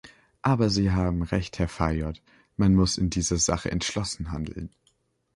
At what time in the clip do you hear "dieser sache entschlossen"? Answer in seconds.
3.11-4.31